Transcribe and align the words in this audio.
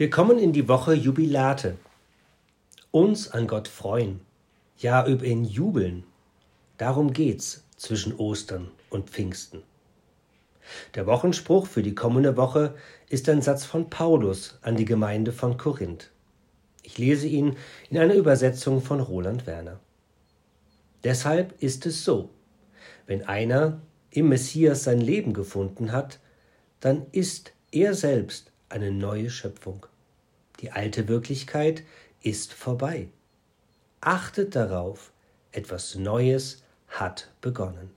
Wir 0.00 0.08
kommen 0.08 0.38
in 0.38 0.54
die 0.54 0.66
Woche 0.66 0.94
Jubilate. 0.94 1.76
Uns 2.90 3.30
an 3.32 3.46
Gott 3.46 3.68
freuen, 3.68 4.22
ja 4.78 5.06
über 5.06 5.26
ihn 5.26 5.44
jubeln. 5.44 6.04
Darum 6.78 7.12
geht's 7.12 7.64
zwischen 7.76 8.16
Ostern 8.16 8.70
und 8.88 9.10
Pfingsten. 9.10 9.62
Der 10.94 11.06
Wochenspruch 11.06 11.66
für 11.66 11.82
die 11.82 11.94
kommende 11.94 12.38
Woche 12.38 12.76
ist 13.10 13.28
ein 13.28 13.42
Satz 13.42 13.66
von 13.66 13.90
Paulus 13.90 14.58
an 14.62 14.74
die 14.76 14.86
Gemeinde 14.86 15.32
von 15.34 15.58
Korinth. 15.58 16.10
Ich 16.82 16.96
lese 16.96 17.26
ihn 17.26 17.58
in 17.90 17.98
einer 17.98 18.14
Übersetzung 18.14 18.80
von 18.80 19.00
Roland 19.00 19.46
Werner. 19.46 19.80
Deshalb 21.04 21.60
ist 21.62 21.84
es 21.84 22.06
so, 22.06 22.30
wenn 23.06 23.28
einer 23.28 23.82
im 24.10 24.30
Messias 24.30 24.82
sein 24.82 25.02
Leben 25.02 25.34
gefunden 25.34 25.92
hat, 25.92 26.20
dann 26.80 27.04
ist 27.12 27.52
er 27.70 27.92
selbst 27.92 28.49
eine 28.70 28.90
neue 28.90 29.30
Schöpfung. 29.30 29.86
Die 30.60 30.72
alte 30.72 31.08
Wirklichkeit 31.08 31.82
ist 32.22 32.52
vorbei. 32.52 33.08
Achtet 34.00 34.56
darauf, 34.56 35.12
etwas 35.52 35.94
Neues 35.94 36.62
hat 36.88 37.28
begonnen. 37.40 37.90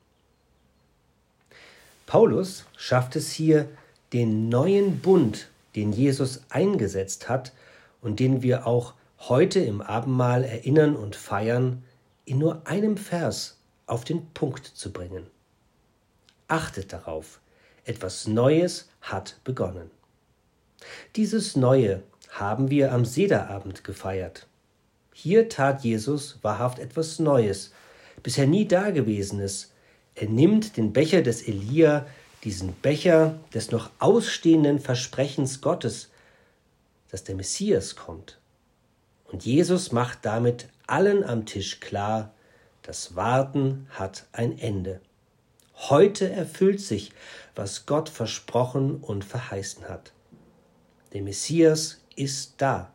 Paulus 2.06 2.66
schafft 2.76 3.16
es 3.16 3.32
hier, 3.32 3.70
den 4.12 4.50
neuen 4.50 5.00
Bund, 5.00 5.50
den 5.76 5.92
Jesus 5.92 6.42
eingesetzt 6.50 7.30
hat 7.30 7.54
und 8.02 8.20
den 8.20 8.44
wir 8.44 8.68
auch 8.68 8.94
heute 9.20 9.60
im 9.60 9.82
Abendmahl 9.82 10.44
erinnern 10.44 10.96
und 10.96 11.16
feiern, 11.16 11.84
in 12.26 12.38
nur 12.38 12.68
einem 12.68 12.98
Vers 12.98 13.58
auf 13.86 14.04
den 14.04 14.28
Punkt 14.34 14.66
zu 14.66 14.92
bringen. 14.92 15.26
Achtet 16.48 16.94
darauf, 16.94 17.40
etwas 17.86 18.28
Neues 18.28 18.90
hat 19.02 19.40
begonnen. 19.44 19.90
Dieses 21.16 21.56
Neue 21.56 22.04
haben 22.30 22.70
wir 22.70 22.92
am 22.92 23.06
Sederabend 23.06 23.84
gefeiert. 23.84 24.48
Hier 25.14 25.50
tat 25.50 25.84
Jesus 25.84 26.40
wahrhaft 26.42 26.80
etwas 26.80 27.20
Neues, 27.20 27.72
bisher 28.24 28.48
nie 28.48 28.68
Dagewesenes. 28.68 29.72
Er 30.16 30.30
nimmt 30.30 30.78
den 30.78 30.94
Becher 30.94 31.22
des 31.22 31.48
Elia, 31.48 32.06
diesen 32.44 32.74
Becher 32.74 33.40
des 33.54 33.72
noch 33.72 33.92
ausstehenden 34.00 34.80
Versprechens 34.80 35.62
Gottes, 35.62 36.10
dass 37.12 37.24
der 37.24 37.36
Messias 37.36 37.96
kommt. 37.96 38.40
Und 39.26 39.46
Jesus 39.46 39.92
macht 39.92 40.20
damit 40.24 40.68
allen 40.88 41.24
am 41.24 41.46
Tisch 41.46 41.80
klar, 41.80 42.34
das 42.82 43.16
Warten 43.16 43.88
hat 43.92 44.26
ein 44.34 44.60
Ende. 44.60 45.00
Heute 45.76 46.30
erfüllt 46.30 46.82
sich, 46.82 47.12
was 47.56 47.86
Gott 47.86 48.10
versprochen 48.10 48.98
und 48.98 49.24
verheißen 49.24 49.88
hat. 49.88 50.12
Der 51.14 51.22
Messias 51.22 52.02
ist 52.16 52.56
da, 52.58 52.92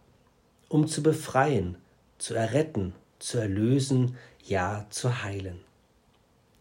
um 0.69 0.89
zu 0.89 1.05
befreien, 1.05 1.77
zu 2.19 2.35
erretten, 2.35 2.93
zu 3.21 3.39
erlösen, 3.39 4.17
ja 4.45 4.87
zu 4.91 5.23
heilen. 5.23 5.61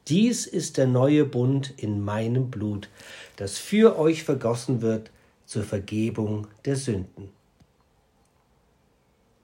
Dies 0.08 0.46
ist 0.46 0.78
der 0.78 0.86
neue 0.86 1.26
Bund 1.26 1.74
in 1.78 2.06
meinem 2.06 2.52
Blut, 2.52 2.90
das 3.38 3.58
für 3.58 3.98
euch 3.98 4.24
vergossen 4.24 4.84
wird 4.84 5.10
zur 5.46 5.64
Vergebung 5.64 6.48
der 6.66 6.76
Sünden. 6.76 7.30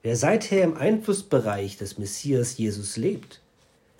Wer 0.02 0.16
seither 0.16 0.62
im 0.62 0.76
Einflussbereich 0.76 1.78
des 1.78 1.98
Messias 1.98 2.56
Jesus 2.56 2.96
lebt, 2.96 3.40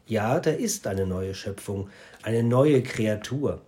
ja, 0.07 0.39
da 0.39 0.51
ist 0.51 0.87
eine 0.87 1.07
neue 1.07 1.35
Schöpfung, 1.35 1.91
eine 2.23 2.45
neue 2.45 2.83
Kreatur. 2.83 3.61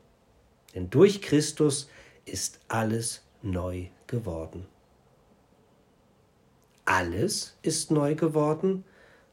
Denn 0.75 0.89
durch 0.89 1.21
Christus 1.21 1.89
ist 2.27 2.61
alles 2.69 3.23
neu 3.43 3.89
geworden 4.07 4.67
alles 6.87 7.57
ist 7.63 7.91
neu 7.91 8.15
geworden? 8.15 8.85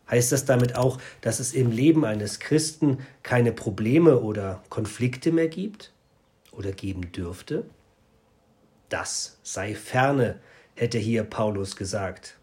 Heißt 0.10 0.34
das 0.34 0.44
damit 0.44 0.76
auch, 0.76 0.98
dass 1.22 1.40
es 1.40 1.54
im 1.54 1.72
Leben 1.72 2.04
eines 2.04 2.40
Christen 2.40 2.98
keine 3.22 3.54
Probleme 3.54 4.20
oder 4.20 4.62
Konflikte 4.70 5.32
mehr 5.32 5.48
gibt 5.48 5.94
oder 6.52 6.74
geben 6.74 7.14
dürfte? 7.14 7.64
Das 8.90 9.38
sei 9.44 9.76
ferne, 9.76 10.40
hätte 10.76 10.98
hier 10.98 11.24
Paulus 11.24 11.78
gesagt. 11.78 12.38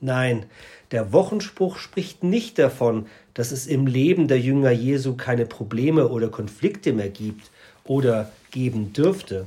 Nein, 0.00 0.46
der 0.92 1.12
Wochenspruch 1.12 1.78
spricht 1.78 2.22
nicht 2.22 2.58
davon, 2.58 3.06
dass 3.34 3.52
es 3.52 3.66
im 3.66 3.86
Leben 3.86 4.28
der 4.28 4.40
Jünger 4.40 4.70
Jesu 4.70 5.16
keine 5.16 5.46
Probleme 5.46 6.08
oder 6.08 6.28
Konflikte 6.28 6.92
mehr 6.92 7.10
gibt 7.10 7.50
oder 7.84 8.30
geben 8.50 8.92
dürfte. 8.92 9.46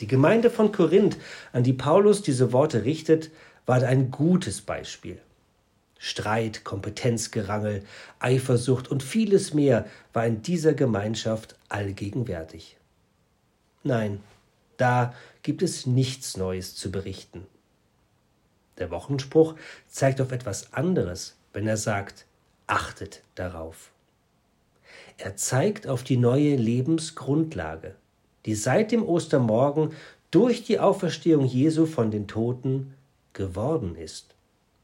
Die 0.00 0.06
Gemeinde 0.06 0.50
von 0.50 0.72
Korinth, 0.72 1.18
an 1.52 1.62
die 1.62 1.72
Paulus 1.72 2.22
diese 2.22 2.52
Worte 2.52 2.84
richtet, 2.84 3.30
war 3.66 3.82
ein 3.82 4.10
gutes 4.10 4.62
Beispiel. 4.62 5.20
Streit, 5.98 6.64
Kompetenzgerangel, 6.64 7.84
Eifersucht 8.18 8.88
und 8.88 9.02
vieles 9.02 9.52
mehr 9.52 9.86
war 10.14 10.26
in 10.26 10.40
dieser 10.40 10.72
Gemeinschaft 10.72 11.56
allgegenwärtig. 11.68 12.78
Nein, 13.82 14.20
da 14.78 15.14
gibt 15.42 15.62
es 15.62 15.84
nichts 15.84 16.38
Neues 16.38 16.74
zu 16.74 16.90
berichten. 16.90 17.46
Der 18.78 18.90
Wochenspruch 18.90 19.56
zeigt 19.88 20.22
auf 20.22 20.32
etwas 20.32 20.72
anderes, 20.72 21.36
wenn 21.52 21.66
er 21.66 21.76
sagt, 21.76 22.24
achtet 22.66 23.22
darauf. 23.34 23.90
Er 25.18 25.36
zeigt 25.36 25.86
auf 25.86 26.02
die 26.02 26.16
neue 26.16 26.56
Lebensgrundlage, 26.56 27.94
die 28.46 28.54
seit 28.54 28.92
dem 28.92 29.06
Ostermorgen 29.06 29.92
durch 30.30 30.64
die 30.64 30.78
Auferstehung 30.78 31.44
Jesu 31.44 31.86
von 31.86 32.10
den 32.10 32.28
Toten 32.28 32.94
geworden 33.32 33.96
ist 33.96 34.34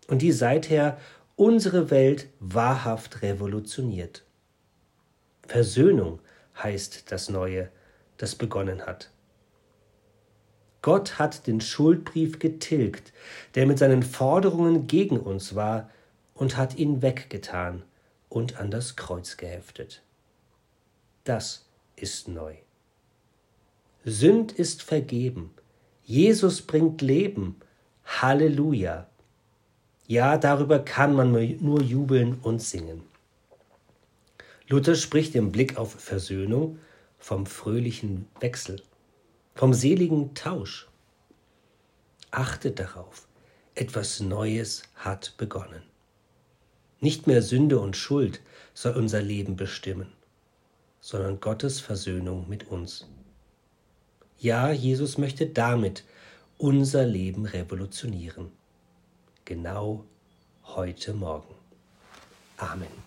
und 0.08 0.22
die 0.22 0.32
seither 0.32 0.98
unsere 1.36 1.90
Welt 1.90 2.28
wahrhaft 2.40 3.22
revolutioniert. 3.22 4.24
Versöhnung 5.46 6.20
heißt 6.62 7.12
das 7.12 7.28
Neue, 7.28 7.70
das 8.16 8.34
begonnen 8.34 8.82
hat. 8.86 9.10
Gott 10.82 11.18
hat 11.18 11.46
den 11.46 11.60
Schuldbrief 11.60 12.38
getilgt, 12.38 13.12
der 13.54 13.66
mit 13.66 13.78
seinen 13.78 14.02
Forderungen 14.02 14.86
gegen 14.86 15.18
uns 15.18 15.54
war, 15.54 15.90
und 16.34 16.56
hat 16.56 16.76
ihn 16.76 17.00
weggetan 17.00 17.82
und 18.28 18.60
an 18.60 18.70
das 18.70 18.94
Kreuz 18.94 19.36
geheftet. 19.36 20.02
Das 21.24 21.64
ist 21.96 22.28
neu. 22.28 22.56
Sünd 24.08 24.52
ist 24.52 24.84
vergeben, 24.84 25.50
Jesus 26.04 26.62
bringt 26.62 27.02
Leben, 27.02 27.56
Halleluja. 28.04 29.08
Ja, 30.06 30.38
darüber 30.38 30.78
kann 30.78 31.12
man 31.12 31.32
nur 31.32 31.82
jubeln 31.82 32.38
und 32.40 32.62
singen. 32.62 33.02
Luther 34.68 34.94
spricht 34.94 35.34
im 35.34 35.50
Blick 35.50 35.76
auf 35.76 35.90
Versöhnung 35.90 36.78
vom 37.18 37.46
fröhlichen 37.46 38.28
Wechsel, 38.38 38.80
vom 39.56 39.74
seligen 39.74 40.34
Tausch. 40.34 40.86
Achtet 42.30 42.78
darauf, 42.78 43.26
etwas 43.74 44.20
Neues 44.20 44.84
hat 44.94 45.34
begonnen. 45.36 45.82
Nicht 47.00 47.26
mehr 47.26 47.42
Sünde 47.42 47.80
und 47.80 47.96
Schuld 47.96 48.40
soll 48.72 48.94
unser 48.94 49.20
Leben 49.20 49.56
bestimmen, 49.56 50.12
sondern 51.00 51.40
Gottes 51.40 51.80
Versöhnung 51.80 52.48
mit 52.48 52.68
uns. 52.68 53.08
Ja, 54.38 54.70
Jesus 54.70 55.16
möchte 55.16 55.46
damit 55.46 56.04
unser 56.58 57.04
Leben 57.04 57.46
revolutionieren. 57.46 58.50
Genau 59.44 60.04
heute 60.64 61.14
Morgen. 61.14 61.54
Amen. 62.58 63.05